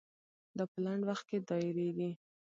[0.57, 2.11] دا په لنډ وخت کې دایریږي.